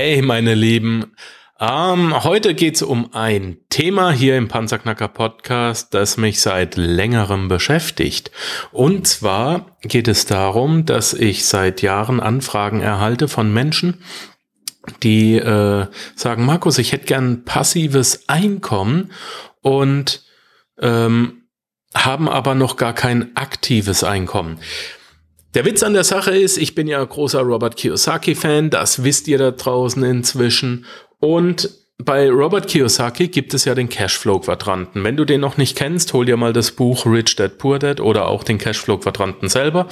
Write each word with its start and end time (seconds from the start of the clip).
Hey, 0.00 0.22
meine 0.22 0.54
Lieben. 0.54 1.16
Ähm, 1.58 2.22
heute 2.22 2.54
geht's 2.54 2.82
um 2.82 3.12
ein 3.14 3.56
Thema 3.68 4.12
hier 4.12 4.36
im 4.36 4.46
Panzerknacker 4.46 5.08
Podcast, 5.08 5.92
das 5.92 6.16
mich 6.16 6.40
seit 6.40 6.76
längerem 6.76 7.48
beschäftigt. 7.48 8.30
Und 8.70 9.08
zwar 9.08 9.76
geht 9.82 10.06
es 10.06 10.24
darum, 10.24 10.86
dass 10.86 11.14
ich 11.14 11.46
seit 11.46 11.82
Jahren 11.82 12.20
Anfragen 12.20 12.80
erhalte 12.80 13.26
von 13.26 13.52
Menschen, 13.52 14.04
die 15.02 15.34
äh, 15.34 15.88
sagen, 16.14 16.46
Markus, 16.46 16.78
ich 16.78 16.92
hätte 16.92 17.06
gern 17.06 17.44
passives 17.44 18.28
Einkommen 18.28 19.10
und 19.62 20.22
ähm, 20.78 21.48
haben 21.92 22.28
aber 22.28 22.54
noch 22.54 22.76
gar 22.76 22.92
kein 22.92 23.36
aktives 23.36 24.04
Einkommen. 24.04 24.60
Der 25.58 25.64
Witz 25.64 25.82
an 25.82 25.92
der 25.92 26.04
Sache 26.04 26.38
ist, 26.38 26.56
ich 26.56 26.76
bin 26.76 26.86
ja 26.86 27.02
großer 27.02 27.40
Robert 27.40 27.74
Kiyosaki-Fan, 27.74 28.70
das 28.70 29.02
wisst 29.02 29.26
ihr 29.26 29.38
da 29.38 29.50
draußen 29.50 30.04
inzwischen. 30.04 30.86
Und 31.18 31.68
bei 32.04 32.30
Robert 32.30 32.68
Kiyosaki 32.68 33.26
gibt 33.26 33.54
es 33.54 33.64
ja 33.64 33.74
den 33.74 33.88
Cashflow-Quadranten. 33.88 35.02
Wenn 35.02 35.16
du 35.16 35.24
den 35.24 35.40
noch 35.40 35.56
nicht 35.56 35.76
kennst, 35.76 36.12
hol 36.12 36.24
dir 36.24 36.36
mal 36.36 36.52
das 36.52 36.70
Buch 36.70 37.04
Rich 37.06 37.34
Dad 37.34 37.58
Poor 37.58 37.80
Dad 37.80 38.00
oder 38.00 38.28
auch 38.28 38.44
den 38.44 38.56
Cashflow-Quadranten 38.58 39.48
selber 39.48 39.88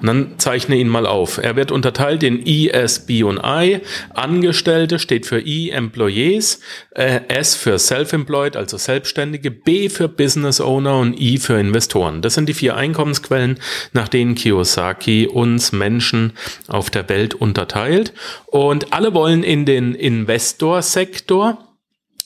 und 0.00 0.06
dann 0.06 0.38
zeichne 0.38 0.76
ihn 0.76 0.88
mal 0.88 1.04
auf. 1.04 1.36
Er 1.36 1.56
wird 1.56 1.70
unterteilt 1.70 2.22
in 2.22 2.44
E, 2.46 2.68
S, 2.68 3.04
B 3.04 3.22
und 3.22 3.38
I. 3.44 3.80
Angestellte 4.14 4.98
steht 4.98 5.26
für 5.26 5.38
E, 5.40 5.68
Employees, 5.68 6.60
äh, 6.92 7.20
S 7.28 7.56
für 7.56 7.78
Self-Employed, 7.78 8.56
also 8.56 8.78
Selbstständige, 8.78 9.50
B 9.50 9.90
für 9.90 10.08
Business 10.08 10.62
Owner 10.62 10.98
und 10.98 11.20
I 11.20 11.36
für 11.36 11.60
Investoren. 11.60 12.22
Das 12.22 12.34
sind 12.34 12.48
die 12.48 12.54
vier 12.54 12.74
Einkommensquellen, 12.74 13.58
nach 13.92 14.08
denen 14.08 14.34
Kiyosaki 14.34 15.26
uns 15.26 15.72
Menschen 15.72 16.32
auf 16.68 16.88
der 16.88 17.10
Welt 17.10 17.34
unterteilt. 17.34 18.14
Und 18.46 18.94
alle 18.94 19.12
wollen 19.12 19.42
in 19.42 19.66
den 19.66 19.94
Investor-Sektor 19.94 21.49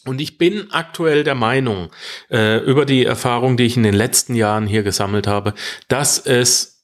und 0.07 0.21
ich 0.21 0.39
bin 0.39 0.71
aktuell 0.71 1.25
der 1.25 1.35
Meinung, 1.35 1.91
äh, 2.31 2.59
über 2.59 2.85
die 2.85 3.05
Erfahrung, 3.05 3.57
die 3.57 3.65
ich 3.65 3.77
in 3.77 3.83
den 3.83 3.95
letzten 3.95 4.35
Jahren 4.35 4.67
hier 4.67 4.83
gesammelt 4.83 5.27
habe, 5.27 5.55
dass 5.89 6.19
es 6.19 6.75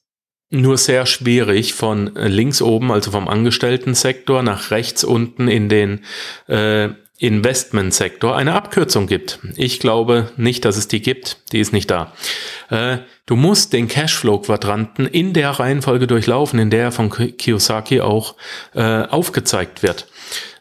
nur 0.49 0.77
sehr 0.77 1.05
schwierig 1.05 1.73
von 1.73 2.11
links 2.15 2.61
oben, 2.61 2.91
also 2.91 3.11
vom 3.11 3.27
Angestellten-Sektor, 3.27 4.43
nach 4.43 4.69
rechts 4.71 5.03
unten 5.03 5.47
in 5.47 5.69
den 5.69 6.03
äh, 6.47 6.89
Investmentsektor 7.21 8.35
eine 8.35 8.53
Abkürzung 8.53 9.05
gibt. 9.05 9.39
Ich 9.55 9.79
glaube 9.79 10.31
nicht, 10.37 10.65
dass 10.65 10.75
es 10.75 10.87
die 10.87 11.03
gibt. 11.03 11.37
Die 11.51 11.59
ist 11.59 11.71
nicht 11.71 11.91
da. 11.91 12.13
Äh, 12.69 12.97
du 13.27 13.35
musst 13.35 13.73
den 13.73 13.87
Cashflow-Quadranten 13.87 15.05
in 15.05 15.31
der 15.33 15.51
Reihenfolge 15.51 16.07
durchlaufen, 16.07 16.59
in 16.59 16.71
der 16.71 16.85
er 16.85 16.91
von 16.91 17.11
Kiyosaki 17.11 18.01
auch 18.01 18.35
äh, 18.73 19.03
aufgezeigt 19.03 19.83
wird. 19.83 20.07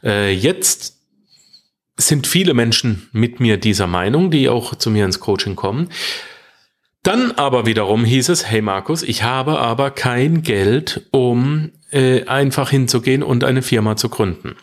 Äh, 0.04 0.32
jetzt 0.34 0.99
sind 2.06 2.26
viele 2.26 2.54
Menschen 2.54 3.08
mit 3.12 3.40
mir 3.40 3.56
dieser 3.56 3.86
Meinung, 3.86 4.30
die 4.30 4.48
auch 4.48 4.74
zu 4.74 4.90
mir 4.90 5.04
ins 5.04 5.20
Coaching 5.20 5.56
kommen. 5.56 5.88
Dann 7.02 7.32
aber 7.32 7.64
wiederum 7.64 8.04
hieß 8.04 8.28
es, 8.28 8.46
hey 8.46 8.60
Markus, 8.60 9.02
ich 9.02 9.22
habe 9.22 9.58
aber 9.58 9.90
kein 9.90 10.42
Geld, 10.42 11.06
um 11.12 11.72
äh, 11.90 12.24
einfach 12.26 12.70
hinzugehen 12.70 13.22
und 13.22 13.42
eine 13.42 13.62
Firma 13.62 13.96
zu 13.96 14.10
gründen. 14.10 14.56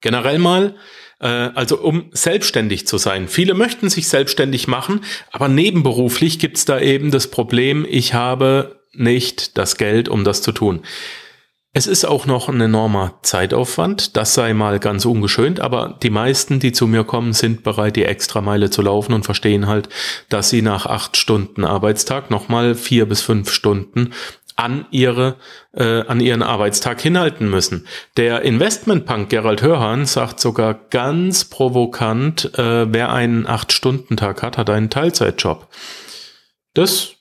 Generell 0.00 0.38
mal, 0.38 0.76
äh, 1.20 1.26
also 1.26 1.80
um 1.80 2.10
selbstständig 2.12 2.86
zu 2.86 2.98
sein. 2.98 3.26
Viele 3.26 3.54
möchten 3.54 3.90
sich 3.90 4.08
selbstständig 4.08 4.68
machen, 4.68 5.00
aber 5.32 5.48
nebenberuflich 5.48 6.38
gibt's 6.38 6.64
da 6.64 6.78
eben 6.80 7.10
das 7.10 7.28
Problem, 7.28 7.86
ich 7.88 8.14
habe 8.14 8.80
nicht 8.92 9.58
das 9.58 9.76
Geld, 9.76 10.08
um 10.08 10.24
das 10.24 10.42
zu 10.42 10.52
tun. 10.52 10.82
Es 11.72 11.86
ist 11.86 12.04
auch 12.04 12.26
noch 12.26 12.48
ein 12.48 12.60
enormer 12.60 13.20
Zeitaufwand, 13.22 14.16
das 14.16 14.34
sei 14.34 14.54
mal 14.54 14.80
ganz 14.80 15.04
ungeschönt, 15.04 15.60
aber 15.60 15.98
die 16.02 16.10
meisten, 16.10 16.58
die 16.58 16.72
zu 16.72 16.88
mir 16.88 17.04
kommen, 17.04 17.32
sind 17.32 17.62
bereit, 17.62 17.94
die 17.94 18.04
Extrameile 18.04 18.70
zu 18.70 18.82
laufen 18.82 19.12
und 19.12 19.24
verstehen 19.24 19.68
halt, 19.68 19.88
dass 20.28 20.50
sie 20.50 20.62
nach 20.62 20.86
acht 20.86 21.16
Stunden 21.16 21.64
Arbeitstag 21.64 22.28
nochmal 22.28 22.74
vier 22.74 23.08
bis 23.08 23.22
fünf 23.22 23.52
Stunden 23.52 24.12
an 24.56 24.86
ihre 24.90 25.36
äh, 25.72 26.02
an 26.06 26.18
ihren 26.18 26.42
Arbeitstag 26.42 27.00
hinhalten 27.00 27.48
müssen. 27.48 27.86
Der 28.16 28.42
Investmentpunk 28.42 29.30
Gerald 29.30 29.62
Hörhan 29.62 30.06
sagt 30.06 30.40
sogar 30.40 30.74
ganz 30.74 31.44
provokant, 31.44 32.58
äh, 32.58 32.92
wer 32.92 33.12
einen 33.12 33.46
acht 33.46 33.72
Stunden 33.72 34.16
Tag 34.16 34.42
hat, 34.42 34.58
hat 34.58 34.68
einen 34.70 34.90
Teilzeitjob. 34.90 35.68
Das 36.74 37.14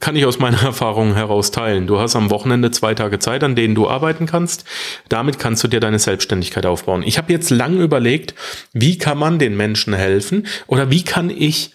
kann 0.00 0.16
ich 0.16 0.24
aus 0.24 0.38
meiner 0.38 0.62
Erfahrung 0.62 1.14
heraus 1.14 1.50
teilen. 1.50 1.86
Du 1.86 1.98
hast 1.98 2.16
am 2.16 2.30
Wochenende 2.30 2.70
zwei 2.70 2.94
Tage 2.94 3.18
Zeit, 3.18 3.44
an 3.44 3.56
denen 3.56 3.74
du 3.74 3.88
arbeiten 3.88 4.26
kannst. 4.26 4.64
Damit 5.08 5.38
kannst 5.38 5.62
du 5.64 5.68
dir 5.68 5.80
deine 5.80 5.98
Selbstständigkeit 5.98 6.66
aufbauen. 6.66 7.02
Ich 7.02 7.18
habe 7.18 7.32
jetzt 7.32 7.50
lang 7.50 7.80
überlegt, 7.80 8.34
wie 8.72 8.98
kann 8.98 9.18
man 9.18 9.38
den 9.38 9.56
Menschen 9.56 9.94
helfen 9.94 10.46
oder 10.66 10.90
wie 10.90 11.04
kann 11.04 11.30
ich, 11.30 11.72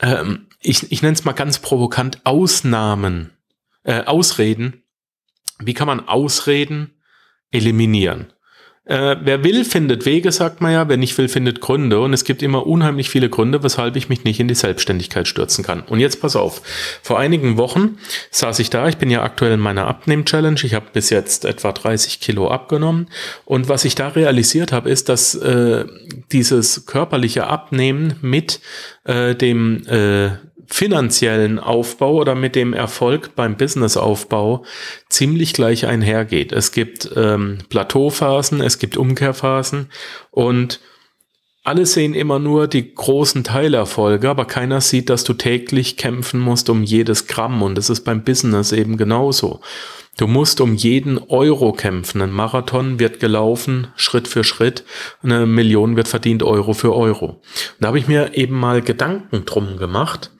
ähm, 0.00 0.46
ich, 0.60 0.90
ich 0.90 1.02
nenne 1.02 1.14
es 1.14 1.24
mal 1.24 1.32
ganz 1.32 1.58
provokant, 1.58 2.20
Ausnahmen, 2.24 3.32
äh, 3.84 4.04
Ausreden, 4.04 4.82
wie 5.58 5.74
kann 5.74 5.86
man 5.86 6.06
Ausreden 6.06 7.00
eliminieren? 7.50 8.32
Äh, 8.86 9.16
wer 9.20 9.42
will, 9.42 9.64
findet 9.64 10.06
Wege, 10.06 10.30
sagt 10.30 10.60
man 10.60 10.72
ja. 10.72 10.88
Wer 10.88 10.96
nicht 10.96 11.18
will, 11.18 11.28
findet 11.28 11.60
Gründe. 11.60 12.00
Und 12.00 12.12
es 12.12 12.22
gibt 12.22 12.40
immer 12.40 12.66
unheimlich 12.66 13.10
viele 13.10 13.28
Gründe, 13.28 13.62
weshalb 13.64 13.96
ich 13.96 14.08
mich 14.08 14.22
nicht 14.22 14.38
in 14.38 14.46
die 14.46 14.54
Selbstständigkeit 14.54 15.26
stürzen 15.26 15.64
kann. 15.64 15.82
Und 15.82 15.98
jetzt 15.98 16.20
pass 16.20 16.36
auf. 16.36 16.62
Vor 17.02 17.18
einigen 17.18 17.56
Wochen 17.56 17.98
saß 18.30 18.60
ich 18.60 18.70
da. 18.70 18.88
Ich 18.88 18.96
bin 18.96 19.10
ja 19.10 19.22
aktuell 19.22 19.54
in 19.54 19.60
meiner 19.60 19.88
Abnehm-Challenge. 19.88 20.60
Ich 20.62 20.74
habe 20.74 20.86
bis 20.92 21.10
jetzt 21.10 21.44
etwa 21.44 21.72
30 21.72 22.20
Kilo 22.20 22.48
abgenommen. 22.48 23.08
Und 23.44 23.68
was 23.68 23.84
ich 23.84 23.96
da 23.96 24.08
realisiert 24.08 24.70
habe, 24.70 24.88
ist, 24.88 25.08
dass 25.08 25.34
äh, 25.34 25.84
dieses 26.30 26.86
körperliche 26.86 27.48
Abnehmen 27.48 28.14
mit 28.22 28.60
äh, 29.02 29.34
dem 29.34 29.84
äh, 29.88 30.30
finanziellen 30.68 31.58
Aufbau 31.58 32.14
oder 32.14 32.34
mit 32.34 32.54
dem 32.54 32.72
Erfolg 32.72 33.34
beim 33.34 33.56
Businessaufbau 33.56 34.64
ziemlich 35.08 35.52
gleich 35.52 35.86
einhergeht. 35.86 36.52
Es 36.52 36.72
gibt 36.72 37.10
ähm, 37.16 37.58
Plateauphasen, 37.68 38.60
es 38.60 38.78
gibt 38.78 38.96
Umkehrphasen 38.96 39.90
und 40.30 40.80
alle 41.64 41.84
sehen 41.84 42.14
immer 42.14 42.38
nur 42.38 42.68
die 42.68 42.94
großen 42.94 43.42
Teilerfolge, 43.42 44.30
aber 44.30 44.44
keiner 44.44 44.80
sieht, 44.80 45.10
dass 45.10 45.24
du 45.24 45.32
täglich 45.32 45.96
kämpfen 45.96 46.38
musst 46.38 46.70
um 46.70 46.84
jedes 46.84 47.26
Gramm 47.26 47.60
und 47.62 47.76
das 47.76 47.90
ist 47.90 48.02
beim 48.02 48.22
Business 48.22 48.70
eben 48.70 48.96
genauso. 48.96 49.60
Du 50.16 50.26
musst 50.26 50.62
um 50.62 50.74
jeden 50.74 51.18
Euro 51.18 51.72
kämpfen. 51.72 52.22
Ein 52.22 52.30
Marathon 52.30 52.98
wird 52.98 53.20
gelaufen, 53.20 53.88
Schritt 53.96 54.28
für 54.28 54.44
Schritt. 54.44 54.84
Eine 55.22 55.44
Million 55.44 55.96
wird 55.96 56.08
verdient, 56.08 56.42
Euro 56.42 56.72
für 56.72 56.94
Euro. 56.94 57.26
Und 57.26 57.42
da 57.80 57.88
habe 57.88 57.98
ich 57.98 58.08
mir 58.08 58.34
eben 58.34 58.58
mal 58.58 58.80
Gedanken 58.80 59.44
drum 59.44 59.76
gemacht, 59.76 60.30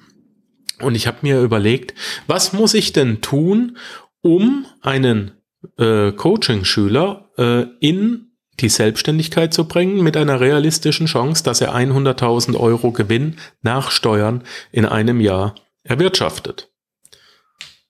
und 0.80 0.94
ich 0.94 1.06
habe 1.06 1.18
mir 1.22 1.40
überlegt, 1.40 1.94
was 2.26 2.52
muss 2.52 2.74
ich 2.74 2.92
denn 2.92 3.20
tun, 3.20 3.78
um 4.20 4.66
einen 4.82 5.32
äh, 5.78 6.12
Coaching-Schüler 6.12 7.30
äh, 7.38 7.66
in 7.80 8.32
die 8.60 8.68
Selbstständigkeit 8.68 9.52
zu 9.52 9.68
bringen 9.68 10.02
mit 10.02 10.16
einer 10.16 10.40
realistischen 10.40 11.06
Chance, 11.06 11.44
dass 11.44 11.60
er 11.60 11.74
100.000 11.74 12.58
Euro 12.58 12.90
Gewinn 12.90 13.36
nach 13.62 13.90
Steuern 13.90 14.44
in 14.72 14.86
einem 14.86 15.20
Jahr 15.20 15.54
erwirtschaftet. 15.82 16.70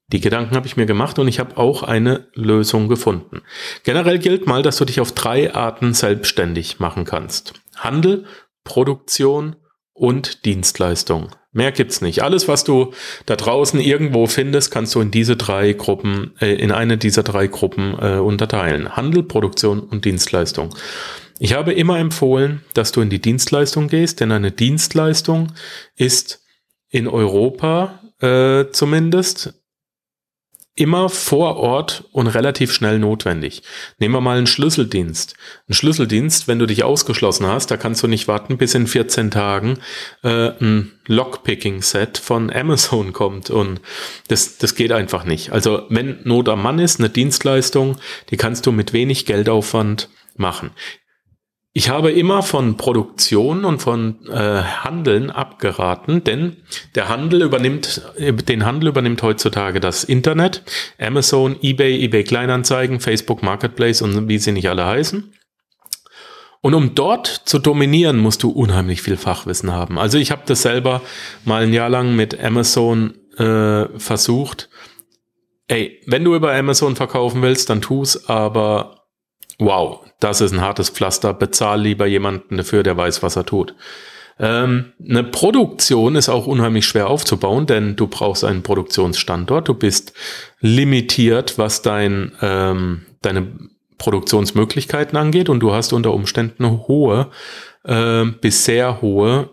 Die 0.08 0.20
Gedanken 0.20 0.54
habe 0.54 0.66
ich 0.66 0.76
mir 0.76 0.86
gemacht 0.86 1.18
und 1.18 1.26
ich 1.26 1.40
habe 1.40 1.56
auch 1.56 1.82
eine 1.82 2.28
Lösung 2.34 2.88
gefunden. 2.88 3.42
Generell 3.82 4.18
gilt 4.18 4.46
mal, 4.46 4.62
dass 4.62 4.76
du 4.76 4.84
dich 4.84 5.00
auf 5.00 5.12
drei 5.12 5.52
Arten 5.52 5.94
selbstständig 5.94 6.78
machen 6.78 7.04
kannst. 7.04 7.54
Handel, 7.74 8.24
Produktion 8.62 9.56
und 9.92 10.44
Dienstleistung. 10.44 11.30
Mehr 11.56 11.72
gibt's 11.72 12.02
nicht. 12.02 12.22
Alles, 12.22 12.48
was 12.48 12.64
du 12.64 12.92
da 13.24 13.34
draußen 13.34 13.80
irgendwo 13.80 14.26
findest, 14.26 14.70
kannst 14.70 14.94
du 14.94 15.00
in 15.00 15.10
diese 15.10 15.36
drei 15.36 15.72
Gruppen, 15.72 16.32
äh, 16.38 16.54
in 16.54 16.70
eine 16.70 16.98
dieser 16.98 17.22
drei 17.22 17.46
Gruppen 17.46 17.96
äh, 17.98 18.18
unterteilen. 18.18 18.94
Handel, 18.94 19.22
Produktion 19.22 19.80
und 19.80 20.04
Dienstleistung. 20.04 20.74
Ich 21.38 21.54
habe 21.54 21.72
immer 21.72 21.98
empfohlen, 21.98 22.62
dass 22.74 22.92
du 22.92 23.00
in 23.00 23.08
die 23.08 23.22
Dienstleistung 23.22 23.88
gehst, 23.88 24.20
denn 24.20 24.32
eine 24.32 24.52
Dienstleistung 24.52 25.52
ist 25.96 26.44
in 26.90 27.08
Europa 27.08 28.00
äh, 28.20 28.66
zumindest 28.72 29.54
immer 30.76 31.08
vor 31.08 31.56
Ort 31.56 32.04
und 32.12 32.26
relativ 32.26 32.70
schnell 32.70 32.98
notwendig. 32.98 33.62
Nehmen 33.98 34.14
wir 34.14 34.20
mal 34.20 34.36
einen 34.36 34.46
Schlüsseldienst. 34.46 35.34
Ein 35.68 35.74
Schlüsseldienst, 35.74 36.48
wenn 36.48 36.58
du 36.58 36.66
dich 36.66 36.84
ausgeschlossen 36.84 37.46
hast, 37.46 37.70
da 37.70 37.78
kannst 37.78 38.02
du 38.02 38.06
nicht 38.06 38.28
warten, 38.28 38.58
bis 38.58 38.74
in 38.74 38.86
14 38.86 39.30
Tagen 39.30 39.78
äh, 40.22 40.50
ein 40.60 40.92
Lockpicking-Set 41.06 42.18
von 42.18 42.52
Amazon 42.52 43.14
kommt 43.14 43.48
und 43.48 43.80
das, 44.28 44.58
das 44.58 44.74
geht 44.74 44.92
einfach 44.92 45.24
nicht. 45.24 45.50
Also 45.50 45.82
wenn 45.88 46.18
Not 46.24 46.50
am 46.50 46.62
Mann 46.62 46.78
ist, 46.78 47.00
eine 47.00 47.08
Dienstleistung, 47.08 47.96
die 48.30 48.36
kannst 48.36 48.66
du 48.66 48.72
mit 48.72 48.92
wenig 48.92 49.24
Geldaufwand 49.24 50.10
machen. 50.36 50.72
Ich 51.76 51.90
habe 51.90 52.10
immer 52.10 52.42
von 52.42 52.78
Produktion 52.78 53.66
und 53.66 53.82
von 53.82 54.26
äh, 54.30 54.62
Handeln 54.62 55.30
abgeraten, 55.30 56.24
denn 56.24 56.56
der 56.94 57.10
Handel 57.10 57.42
übernimmt, 57.42 58.00
den 58.18 58.64
Handel 58.64 58.88
übernimmt 58.88 59.22
heutzutage 59.22 59.78
das 59.78 60.02
Internet, 60.02 60.62
Amazon, 60.98 61.54
eBay, 61.60 62.02
eBay 62.02 62.24
Kleinanzeigen, 62.24 62.98
Facebook 62.98 63.42
Marketplace 63.42 64.00
und 64.00 64.26
wie 64.26 64.38
sie 64.38 64.52
nicht 64.52 64.70
alle 64.70 64.86
heißen. 64.86 65.34
Und 66.62 66.72
um 66.72 66.94
dort 66.94 67.26
zu 67.26 67.58
dominieren, 67.58 68.16
musst 68.16 68.42
du 68.42 68.48
unheimlich 68.48 69.02
viel 69.02 69.18
Fachwissen 69.18 69.70
haben. 69.70 69.98
Also 69.98 70.16
ich 70.16 70.30
habe 70.30 70.44
das 70.46 70.62
selber 70.62 71.02
mal 71.44 71.64
ein 71.64 71.74
Jahr 71.74 71.90
lang 71.90 72.16
mit 72.16 72.42
Amazon 72.42 73.16
äh, 73.36 73.84
versucht. 73.98 74.70
Ey, 75.68 76.00
wenn 76.06 76.24
du 76.24 76.34
über 76.34 76.54
Amazon 76.54 76.96
verkaufen 76.96 77.42
willst, 77.42 77.68
dann 77.68 77.82
tu's, 77.82 78.30
aber 78.30 78.95
wow, 79.58 80.00
das 80.20 80.40
ist 80.40 80.52
ein 80.52 80.60
hartes 80.60 80.90
Pflaster. 80.90 81.34
Bezahl 81.34 81.80
lieber 81.80 82.06
jemanden 82.06 82.56
dafür, 82.56 82.82
der 82.82 82.96
weiß, 82.96 83.22
was 83.22 83.36
er 83.36 83.46
tut. 83.46 83.74
Ähm, 84.38 84.92
eine 85.02 85.24
Produktion 85.24 86.14
ist 86.14 86.28
auch 86.28 86.46
unheimlich 86.46 86.86
schwer 86.86 87.08
aufzubauen, 87.08 87.66
denn 87.66 87.96
du 87.96 88.06
brauchst 88.06 88.44
einen 88.44 88.62
Produktionsstandort. 88.62 89.68
Du 89.68 89.74
bist 89.74 90.12
limitiert, 90.60 91.58
was 91.58 91.82
dein, 91.82 92.32
ähm, 92.42 93.06
deine 93.22 93.46
Produktionsmöglichkeiten 93.98 95.16
angeht 95.16 95.48
und 95.48 95.60
du 95.60 95.72
hast 95.72 95.94
unter 95.94 96.12
Umständen 96.12 96.86
hohe 96.86 97.30
äh, 97.84 98.24
bis 98.24 98.64
sehr 98.64 99.00
hohe 99.00 99.50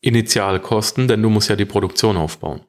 Initialkosten, 0.00 1.08
denn 1.08 1.22
du 1.22 1.28
musst 1.28 1.50
ja 1.50 1.56
die 1.56 1.66
Produktion 1.66 2.16
aufbauen. 2.16 2.62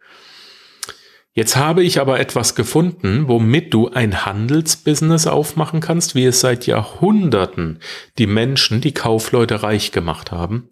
Jetzt 1.35 1.55
habe 1.55 1.83
ich 1.83 1.99
aber 1.99 2.19
etwas 2.19 2.53
gefunden, 2.53 3.27
womit 3.27 3.73
du 3.73 3.89
ein 3.89 4.23
Handelsbusiness 4.25 5.25
aufmachen 5.25 5.79
kannst, 5.79 6.13
wie 6.13 6.25
es 6.25 6.39
seit 6.39 6.67
Jahrhunderten 6.67 7.79
die 8.19 8.27
Menschen, 8.27 8.81
die 8.81 8.93
Kaufleute 8.93 9.63
reich 9.63 9.91
gemacht 9.91 10.31
haben. 10.31 10.69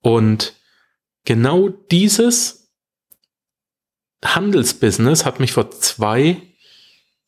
Und 0.00 0.54
genau 1.26 1.68
dieses 1.68 2.70
Handelsbusiness 4.24 5.26
hat 5.26 5.40
mich 5.40 5.52
vor 5.52 5.70
zwei 5.70 6.40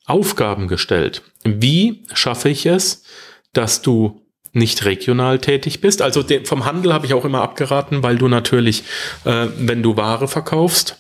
Aufgaben 0.06 0.66
gestellt. 0.66 1.22
Wie 1.44 2.04
schaffe 2.14 2.48
ich 2.48 2.64
es, 2.64 3.04
dass 3.52 3.82
du 3.82 4.26
nicht 4.52 4.86
regional 4.86 5.38
tätig 5.38 5.82
bist? 5.82 6.00
Also 6.00 6.24
vom 6.44 6.64
Handel 6.64 6.94
habe 6.94 7.04
ich 7.04 7.12
auch 7.12 7.26
immer 7.26 7.42
abgeraten, 7.42 8.02
weil 8.02 8.16
du 8.16 8.26
natürlich, 8.26 8.84
äh, 9.24 9.48
wenn 9.58 9.82
du 9.82 9.98
Ware 9.98 10.28
verkaufst, 10.28 10.96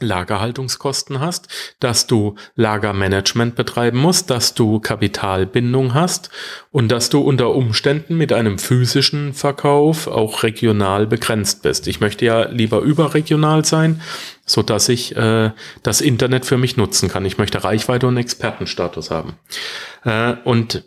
Lagerhaltungskosten 0.00 1.20
hast, 1.20 1.48
dass 1.80 2.06
du 2.06 2.34
Lagermanagement 2.56 3.54
betreiben 3.54 3.98
musst, 3.98 4.30
dass 4.30 4.54
du 4.54 4.80
Kapitalbindung 4.80 5.94
hast 5.94 6.30
und 6.70 6.88
dass 6.88 7.10
du 7.10 7.20
unter 7.20 7.54
Umständen 7.54 8.16
mit 8.16 8.32
einem 8.32 8.58
physischen 8.58 9.32
Verkauf 9.32 10.06
auch 10.06 10.42
regional 10.42 11.06
begrenzt 11.06 11.62
bist. 11.62 11.86
Ich 11.88 12.00
möchte 12.00 12.24
ja 12.24 12.48
lieber 12.48 12.80
überregional 12.80 13.64
sein, 13.64 14.00
so 14.46 14.62
dass 14.62 14.88
ich 14.88 15.16
äh, 15.16 15.50
das 15.82 16.00
Internet 16.00 16.44
für 16.44 16.58
mich 16.58 16.76
nutzen 16.76 17.08
kann. 17.08 17.24
Ich 17.24 17.38
möchte 17.38 17.62
Reichweite 17.62 18.06
und 18.06 18.16
Expertenstatus 18.16 19.10
haben. 19.10 19.34
Äh, 20.04 20.34
und 20.44 20.84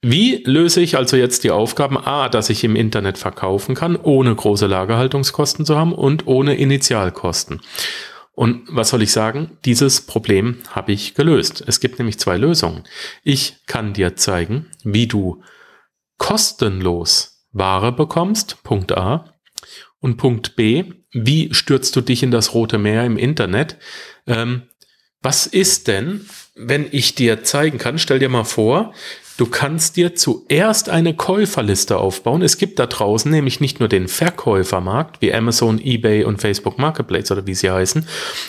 wie 0.00 0.42
löse 0.44 0.80
ich 0.80 0.96
also 0.96 1.16
jetzt 1.16 1.42
die 1.44 1.50
Aufgaben 1.50 1.98
A, 1.98 2.28
dass 2.28 2.50
ich 2.50 2.62
im 2.62 2.76
Internet 2.76 3.18
verkaufen 3.18 3.74
kann, 3.74 3.96
ohne 3.96 4.34
große 4.34 4.66
Lagerhaltungskosten 4.66 5.66
zu 5.66 5.76
haben 5.76 5.92
und 5.92 6.26
ohne 6.26 6.56
Initialkosten? 6.56 7.60
Und 8.32 8.68
was 8.68 8.90
soll 8.90 9.02
ich 9.02 9.10
sagen? 9.10 9.58
Dieses 9.64 10.02
Problem 10.02 10.58
habe 10.70 10.92
ich 10.92 11.14
gelöst. 11.14 11.64
Es 11.66 11.80
gibt 11.80 11.98
nämlich 11.98 12.20
zwei 12.20 12.36
Lösungen. 12.36 12.84
Ich 13.24 13.56
kann 13.66 13.94
dir 13.94 14.14
zeigen, 14.14 14.70
wie 14.84 15.08
du 15.08 15.42
kostenlos 16.18 17.44
Ware 17.50 17.90
bekommst, 17.90 18.62
Punkt 18.62 18.96
A. 18.96 19.34
Und 19.98 20.18
Punkt 20.18 20.54
B, 20.54 20.84
wie 21.10 21.52
stürzt 21.52 21.96
du 21.96 22.00
dich 22.00 22.22
in 22.22 22.30
das 22.30 22.54
Rote 22.54 22.78
Meer 22.78 23.04
im 23.04 23.16
Internet? 23.16 23.76
Ähm, 24.28 24.68
was 25.20 25.48
ist 25.48 25.88
denn, 25.88 26.26
wenn 26.54 26.86
ich 26.92 27.16
dir 27.16 27.42
zeigen 27.42 27.78
kann, 27.78 27.98
stell 27.98 28.20
dir 28.20 28.28
mal 28.28 28.44
vor, 28.44 28.94
Du 29.38 29.46
kannst 29.46 29.96
dir 29.96 30.16
zuerst 30.16 30.88
eine 30.88 31.14
Käuferliste 31.14 31.96
aufbauen. 31.96 32.42
Es 32.42 32.58
gibt 32.58 32.80
da 32.80 32.86
draußen 32.86 33.30
nämlich 33.30 33.60
nicht 33.60 33.78
nur 33.78 33.88
den 33.88 34.08
Verkäufermarkt 34.08 35.22
wie 35.22 35.32
Amazon, 35.32 35.80
eBay 35.80 36.24
und 36.24 36.40
Facebook 36.40 36.76
Marketplace 36.76 37.30
oder 37.30 37.46
wie 37.46 37.54
sie 37.54 37.70
heißen. 37.70 38.04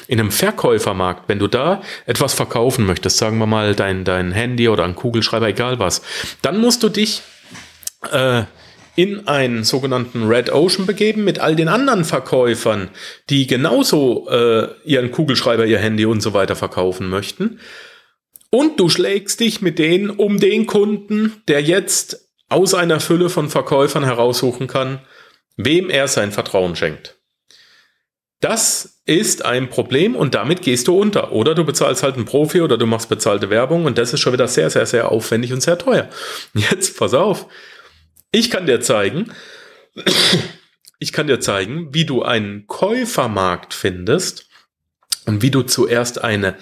In 0.07 0.19
einem 0.19 0.31
Verkäufermarkt, 0.31 1.29
wenn 1.29 1.37
du 1.37 1.47
da 1.47 1.83
etwas 2.07 2.33
verkaufen 2.33 2.87
möchtest, 2.87 3.19
sagen 3.19 3.37
wir 3.37 3.45
mal 3.45 3.75
dein, 3.75 4.03
dein 4.03 4.31
Handy 4.31 4.67
oder 4.67 4.83
ein 4.83 4.95
Kugelschreiber, 4.95 5.47
egal 5.47 5.77
was, 5.77 6.01
dann 6.41 6.59
musst 6.59 6.81
du 6.81 6.89
dich 6.89 7.21
äh, 8.11 8.45
in 8.95 9.27
einen 9.27 9.65
sogenannten 9.65 10.27
Red 10.27 10.51
Ocean 10.51 10.87
begeben 10.87 11.23
mit 11.23 11.37
all 11.37 11.55
den 11.55 11.67
anderen 11.67 12.03
Verkäufern, 12.03 12.89
die 13.29 13.45
genauso 13.45 14.27
äh, 14.27 14.69
ihren 14.85 15.11
Kugelschreiber, 15.11 15.67
ihr 15.67 15.77
Handy 15.77 16.07
und 16.07 16.21
so 16.21 16.33
weiter 16.33 16.55
verkaufen 16.55 17.09
möchten. 17.09 17.59
Und 18.49 18.79
du 18.79 18.89
schlägst 18.89 19.39
dich 19.39 19.61
mit 19.61 19.79
denen 19.79 20.09
um 20.09 20.39
den 20.39 20.65
Kunden, 20.65 21.41
der 21.47 21.61
jetzt 21.61 22.29
aus 22.49 22.73
einer 22.73 22.99
Fülle 22.99 23.29
von 23.29 23.49
Verkäufern 23.49 24.03
heraussuchen 24.03 24.67
kann, 24.67 25.01
wem 25.55 25.89
er 25.89 26.07
sein 26.07 26.31
Vertrauen 26.31 26.75
schenkt. 26.75 27.19
Das 28.41 29.01
ist 29.05 29.43
ein 29.43 29.69
Problem 29.69 30.15
und 30.15 30.33
damit 30.33 30.61
gehst 30.61 30.87
du 30.87 30.97
unter. 30.97 31.33
Oder 31.33 31.55
du 31.55 31.65
bezahlst 31.65 32.03
halt 32.03 32.15
einen 32.15 32.25
Profi 32.25 32.61
oder 32.61 32.77
du 32.77 32.85
machst 32.85 33.09
bezahlte 33.09 33.49
Werbung 33.49 33.85
und 33.85 33.97
das 33.97 34.13
ist 34.13 34.21
schon 34.21 34.33
wieder 34.33 34.47
sehr, 34.47 34.69
sehr, 34.69 34.85
sehr 34.85 35.11
aufwendig 35.11 35.51
und 35.51 35.61
sehr 35.61 35.77
teuer. 35.77 36.09
Jetzt 36.53 36.97
pass 36.97 37.13
auf. 37.13 37.47
Ich 38.31 38.49
kann 38.49 38.65
dir 38.65 38.79
zeigen, 38.79 39.31
ich 40.99 41.11
kann 41.11 41.27
dir 41.27 41.41
zeigen, 41.41 41.93
wie 41.93 42.05
du 42.05 42.23
einen 42.23 42.65
Käufermarkt 42.67 43.73
findest 43.73 44.47
und 45.25 45.41
wie 45.41 45.51
du 45.51 45.63
zuerst 45.63 46.23
eine 46.23 46.55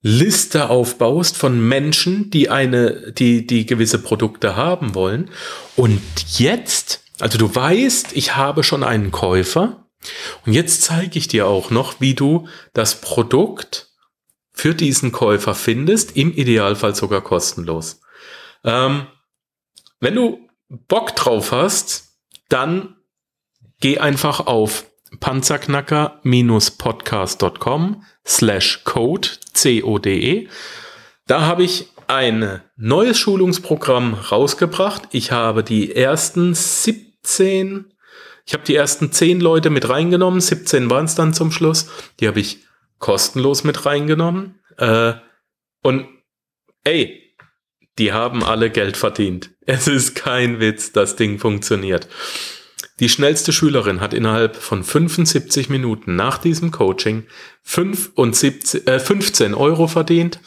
Liste 0.00 0.70
aufbaust 0.70 1.36
von 1.36 1.60
Menschen, 1.60 2.30
die 2.30 2.50
eine, 2.50 3.12
die, 3.12 3.46
die 3.46 3.66
gewisse 3.66 3.98
Produkte 3.98 4.54
haben 4.54 4.94
wollen. 4.94 5.30
Und 5.76 6.00
jetzt, 6.38 7.02
also 7.18 7.38
du 7.38 7.52
weißt, 7.52 8.12
ich 8.12 8.36
habe 8.36 8.62
schon 8.62 8.84
einen 8.84 9.10
Käufer. 9.10 9.88
Und 10.46 10.52
jetzt 10.52 10.82
zeige 10.82 11.18
ich 11.18 11.26
dir 11.26 11.48
auch 11.48 11.70
noch, 11.70 12.00
wie 12.00 12.14
du 12.14 12.46
das 12.72 13.00
Produkt 13.00 13.88
für 14.52 14.74
diesen 14.74 15.12
Käufer 15.12 15.54
findest, 15.54 16.16
im 16.16 16.32
Idealfall 16.32 16.94
sogar 16.94 17.20
kostenlos. 17.20 18.00
Ähm, 18.64 19.06
wenn 20.00 20.14
du 20.14 20.48
Bock 20.68 21.16
drauf 21.16 21.52
hast, 21.52 22.08
dann 22.48 22.96
geh 23.80 23.98
einfach 23.98 24.46
auf 24.46 24.86
panzerknacker-podcast.com 25.20 28.04
slash 28.26 28.82
code, 28.84 29.28
C-O-D-E. 29.52 30.48
Da 31.26 31.42
habe 31.42 31.64
ich 31.64 31.90
ein 32.06 32.62
neues 32.76 33.18
Schulungsprogramm 33.18 34.14
rausgebracht. 34.14 35.02
Ich 35.12 35.32
habe 35.32 35.62
die 35.62 35.94
ersten 35.94 36.54
17, 36.54 37.92
ich 38.46 38.54
habe 38.54 38.64
die 38.64 38.74
ersten 38.74 39.12
10 39.12 39.40
Leute 39.40 39.68
mit 39.70 39.88
reingenommen, 39.88 40.40
17 40.40 40.90
waren 40.90 41.04
es 41.04 41.14
dann 41.14 41.32
zum 41.34 41.52
Schluss. 41.52 41.88
Die 42.20 42.26
habe 42.26 42.40
ich 42.40 42.64
kostenlos 42.98 43.64
mit 43.64 43.86
reingenommen. 43.86 44.60
Äh, 44.78 45.14
und 45.82 46.08
ey, 46.84 47.34
die 47.98 48.12
haben 48.12 48.42
alle 48.42 48.70
Geld 48.70 48.96
verdient. 48.96 49.50
Es 49.66 49.86
ist 49.86 50.14
kein 50.14 50.60
Witz, 50.60 50.92
das 50.92 51.16
Ding 51.16 51.38
funktioniert. 51.38 52.08
Die 53.00 53.08
schnellste 53.08 53.52
Schülerin 53.52 54.00
hat 54.00 54.12
innerhalb 54.12 54.56
von 54.56 54.82
75 54.82 55.68
Minuten 55.68 56.16
nach 56.16 56.38
diesem 56.38 56.70
Coaching 56.70 57.26
75, 57.62 58.86
äh, 58.86 58.98
15 58.98 59.54
Euro 59.54 59.86
verdient 59.86 60.40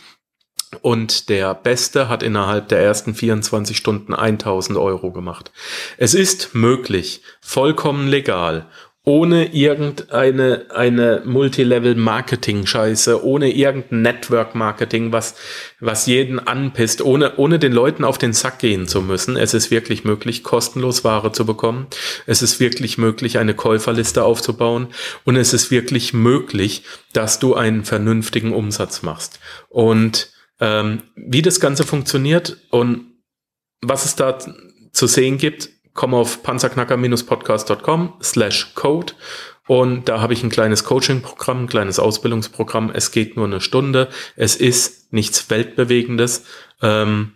und 0.81 1.29
der 1.29 1.53
Beste 1.53 2.09
hat 2.09 2.23
innerhalb 2.23 2.69
der 2.69 2.79
ersten 2.79 3.13
24 3.13 3.77
Stunden 3.77 4.13
1000 4.13 4.77
Euro 4.77 5.11
gemacht. 5.11 5.51
Es 5.97 6.13
ist 6.13 6.53
möglich, 6.53 7.21
vollkommen 7.41 8.07
legal 8.07 8.67
ohne 9.03 9.51
irgendeine 9.51 10.67
eine 10.69 11.23
Multilevel-Marketing-Scheiße, 11.25 13.23
ohne 13.23 13.51
irgendein 13.51 14.03
Network-Marketing, 14.03 15.11
was, 15.11 15.33
was 15.79 16.05
jeden 16.05 16.39
anpisst, 16.39 17.01
ohne, 17.01 17.37
ohne 17.37 17.57
den 17.57 17.71
Leuten 17.71 18.03
auf 18.03 18.19
den 18.19 18.33
Sack 18.33 18.59
gehen 18.59 18.87
zu 18.87 19.01
müssen. 19.01 19.37
Es 19.37 19.55
ist 19.55 19.71
wirklich 19.71 20.03
möglich, 20.03 20.43
kostenlos 20.43 21.03
Ware 21.03 21.31
zu 21.31 21.47
bekommen. 21.47 21.87
Es 22.27 22.43
ist 22.43 22.59
wirklich 22.59 22.99
möglich, 22.99 23.39
eine 23.39 23.55
Käuferliste 23.55 24.23
aufzubauen. 24.23 24.89
Und 25.25 25.35
es 25.35 25.53
ist 25.53 25.71
wirklich 25.71 26.13
möglich, 26.13 26.83
dass 27.11 27.39
du 27.39 27.55
einen 27.55 27.85
vernünftigen 27.85 28.53
Umsatz 28.53 29.01
machst. 29.01 29.39
Und 29.69 30.31
ähm, 30.59 31.01
wie 31.15 31.41
das 31.41 31.59
Ganze 31.59 31.87
funktioniert 31.87 32.57
und 32.69 33.07
was 33.81 34.05
es 34.05 34.15
da 34.15 34.37
zu 34.91 35.07
sehen 35.07 35.39
gibt, 35.39 35.69
komm 35.93 36.13
auf 36.13 36.43
panzerknacker-podcast.com 36.43 38.13
slash 38.21 38.73
code 38.75 39.13
und 39.67 40.09
da 40.09 40.19
habe 40.19 40.33
ich 40.33 40.43
ein 40.43 40.49
kleines 40.49 40.83
Coaching-Programm, 40.83 41.63
ein 41.63 41.67
kleines 41.67 41.97
Ausbildungsprogramm. 41.97 42.91
Es 42.93 43.11
geht 43.11 43.37
nur 43.37 43.45
eine 43.45 43.61
Stunde. 43.61 44.09
Es 44.35 44.55
ist 44.55 45.13
nichts 45.13 45.49
Weltbewegendes. 45.49 46.45
Ähm, 46.81 47.35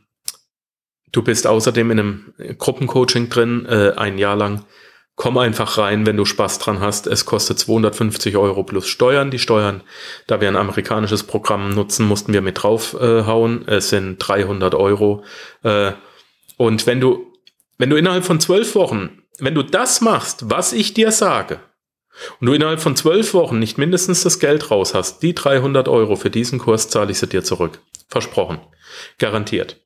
du 1.11 1.21
bist 1.21 1.47
außerdem 1.47 1.91
in 1.91 1.99
einem 1.99 2.33
Gruppencoaching 2.57 3.29
drin, 3.29 3.65
äh, 3.67 3.93
ein 3.95 4.17
Jahr 4.17 4.35
lang. 4.35 4.65
Komm 5.15 5.37
einfach 5.37 5.77
rein, 5.77 6.05
wenn 6.05 6.17
du 6.17 6.25
Spaß 6.25 6.59
dran 6.59 6.81
hast. 6.81 7.07
Es 7.07 7.25
kostet 7.25 7.57
250 7.57 8.35
Euro 8.35 8.63
plus 8.63 8.87
Steuern. 8.87 9.31
Die 9.31 9.39
Steuern, 9.39 9.81
da 10.27 10.41
wir 10.41 10.49
ein 10.49 10.57
amerikanisches 10.57 11.23
Programm 11.23 11.69
nutzen, 11.69 12.05
mussten 12.05 12.33
wir 12.33 12.41
mit 12.41 12.61
draufhauen. 12.61 13.65
Äh, 13.67 13.75
es 13.75 13.89
sind 13.89 14.17
300 14.17 14.75
Euro. 14.75 15.23
Äh, 15.63 15.93
und 16.57 16.85
wenn 16.85 16.99
du 16.99 17.31
wenn 17.77 17.89
du 17.89 17.95
innerhalb 17.95 18.25
von 18.25 18.39
zwölf 18.39 18.75
Wochen, 18.75 19.23
wenn 19.39 19.55
du 19.55 19.63
das 19.63 20.01
machst, 20.01 20.49
was 20.49 20.73
ich 20.73 20.93
dir 20.93 21.11
sage, 21.11 21.59
und 22.39 22.47
du 22.47 22.53
innerhalb 22.53 22.79
von 22.79 22.95
zwölf 22.95 23.33
Wochen 23.33 23.59
nicht 23.59 23.77
mindestens 23.77 24.23
das 24.23 24.39
Geld 24.39 24.71
raus 24.71 24.93
hast, 24.93 25.21
die 25.21 25.35
300 25.35 25.87
Euro 25.87 26.15
für 26.15 26.29
diesen 26.29 26.59
Kurs 26.59 26.89
zahle 26.89 27.11
ich 27.11 27.19
sie 27.19 27.27
dir 27.27 27.43
zurück. 27.43 27.81
Versprochen. 28.07 28.59
Garantiert. 29.17 29.84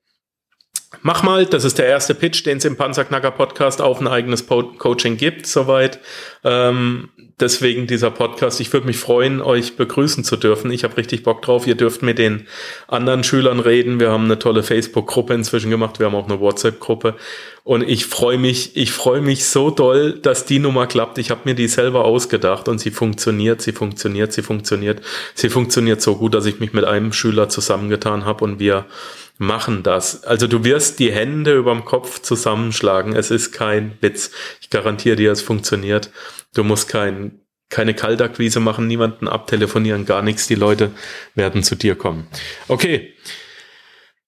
Mach 1.04 1.22
mal, 1.22 1.46
das 1.46 1.66
ist 1.66 1.78
der 1.78 1.86
erste 1.86 2.16
Pitch, 2.16 2.46
den 2.46 2.58
es 2.58 2.66
im 2.66 2.76
Panzerknacker 2.76 3.30
Podcast 3.30 3.80
auf 3.80 4.02
ein 4.02 4.08
eigenes 4.08 4.48
Coaching 4.48 5.18
gibt, 5.18 5.46
soweit. 5.46 6.00
Ähm, 6.44 7.10
deswegen 7.40 7.86
dieser 7.86 8.10
Podcast. 8.10 8.60
Ich 8.60 8.74
würde 8.74 8.88
mich 8.88 8.98
freuen, 8.98 9.40
euch 9.40 9.78
begrüßen 9.78 10.24
zu 10.24 10.36
dürfen. 10.36 10.72
Ich 10.72 10.84
habe 10.84 10.98
richtig 10.98 11.22
Bock 11.22 11.44
drauf. 11.44 11.68
Ihr 11.68 11.76
dürft 11.76 12.02
mit 12.02 12.18
den 12.18 12.48
anderen 12.88 13.24
Schülern 13.24 13.60
reden. 13.60 14.00
Wir 14.00 14.10
haben 14.10 14.26
eine 14.26 14.40
tolle 14.40 14.64
Facebook-Gruppe 14.64 15.36
inzwischen 15.36 15.70
gemacht. 15.70 16.00
Wir 16.00 16.08
haben 16.08 16.16
auch 16.16 16.28
eine 16.28 16.40
WhatsApp-Gruppe. 16.40 17.16
Und 17.64 17.88
ich 17.88 18.08
freue 18.08 18.40
mich, 18.40 18.76
ich 18.76 18.92
freue 18.92 19.22
mich 19.22 19.46
so 19.46 19.70
doll, 19.70 20.14
dass 20.14 20.46
die 20.46 20.58
Nummer 20.58 20.88
klappt. 20.88 21.20
Ich 21.20 21.30
habe 21.30 21.42
mir 21.46 21.54
die 21.54 21.68
selber 21.68 22.04
ausgedacht 22.04 22.68
und 22.68 22.80
sie 22.80 22.90
funktioniert, 22.90 23.62
sie 23.62 23.74
funktioniert, 23.74 24.34
sie 24.34 24.42
funktioniert. 24.42 25.02
Sie 25.36 25.50
funktioniert 25.50 26.02
so 26.02 26.16
gut, 26.16 26.34
dass 26.34 26.48
ich 26.48 26.60
mich 26.60 26.74
mit 26.74 26.86
einem 26.86 27.14
Schüler 27.14 27.48
zusammengetan 27.48 28.26
habe 28.26 28.44
und 28.44 28.60
wir 28.60 28.86
machen 29.40 29.84
das. 29.84 30.24
Also 30.26 30.48
du 30.48 30.64
wirst 30.64 31.00
die 31.00 31.12
Hände 31.12 31.56
überm 31.56 31.86
Kopf 31.86 32.22
zusammenschlagen. 32.22 33.16
Es 33.16 33.32
ist 33.32 33.52
kein 33.52 33.98
Witz. 34.02 34.32
Ich 34.62 34.70
garantiere 34.70 35.16
dir, 35.16 35.32
es 35.32 35.42
funktioniert. 35.42 36.12
Du 36.54 36.64
musst 36.64 36.90
kein, 36.90 37.40
keine 37.70 37.94
Kaltakquise 37.94 38.60
machen, 38.60 38.86
niemanden 38.86 39.28
abtelefonieren, 39.28 40.06
gar 40.06 40.22
nichts. 40.22 40.48
Die 40.48 40.56
Leute 40.56 40.92
werden 41.36 41.64
zu 41.64 41.76
dir 41.76 41.96
kommen. 41.96 42.28
Okay. 42.68 43.14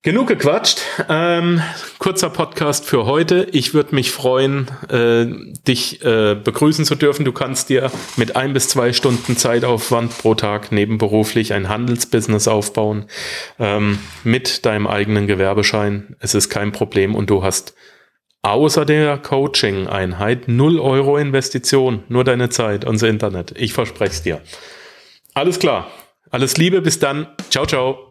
Genug 0.03 0.29
gequatscht. 0.29 0.81
Ähm, 1.10 1.62
kurzer 2.00 2.31
Podcast 2.31 2.86
für 2.86 3.05
heute. 3.05 3.48
Ich 3.51 3.75
würde 3.75 3.93
mich 3.93 4.10
freuen, 4.10 4.67
äh, 4.89 5.27
dich 5.67 6.03
äh, 6.03 6.34
begrüßen 6.34 6.86
zu 6.86 6.96
dürfen. 6.96 7.24
Du 7.24 7.31
kannst 7.31 7.70
dir 7.70 7.91
mit 8.17 8.36
ein 8.36 8.53
bis 8.53 8.67
zwei 8.67 8.93
Stunden 8.93 9.38
Zeitaufwand 9.38 10.17
pro 10.17 10.34
Tag 10.34 10.72
nebenberuflich 10.72 11.53
ein 11.53 11.70
Handelsbusiness 11.70 12.48
aufbauen 12.48 13.05
ähm, 13.60 14.00
mit 14.24 14.65
deinem 14.65 14.88
eigenen 14.88 15.27
Gewerbeschein. 15.27 16.15
Es 16.20 16.34
ist 16.34 16.50
kein 16.50 16.72
Problem 16.72 17.13
und 17.13 17.29
du 17.29 17.43
hast 17.43 17.75
außer 18.41 18.86
der 18.86 19.20
Coaching-Einheit 19.20 20.48
0 20.48 20.79
Euro 20.79 21.20
Investition, 21.20 22.05
nur 22.08 22.24
deine 22.24 22.50
Zeit, 22.50 22.86
unser 22.86 23.08
Internet. 23.08 23.53
Ich 23.55 23.74
verspreche 23.74 24.13
es 24.13 24.24
dir. 24.24 24.41
Alles 25.36 25.60
klar. 25.60 25.91
Alles 26.31 26.58
Liebe, 26.58 26.81
bis 26.81 26.98
dann. 26.98 27.27
Ciao, 27.51 27.67
ciao. 27.67 28.11